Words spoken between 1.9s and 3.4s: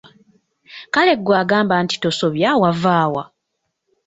tosobya wava wa?